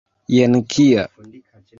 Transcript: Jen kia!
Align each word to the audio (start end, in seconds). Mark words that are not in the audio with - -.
Jen 0.35 0.55
kia! 0.75 1.03